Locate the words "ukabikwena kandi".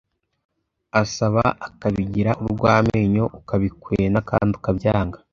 3.39-4.51